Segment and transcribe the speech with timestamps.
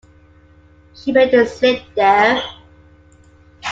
[0.95, 2.41] She made a slip there.